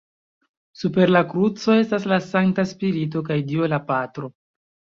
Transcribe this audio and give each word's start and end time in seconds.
Super 0.83 1.11
la 1.15 1.21
kruco 1.33 1.75
estas 1.83 2.09
la 2.13 2.19
Sankta 2.29 2.67
Spirito 2.73 3.25
kaj 3.31 3.41
dio 3.53 3.71
La 3.77 3.83
Patro. 3.95 4.35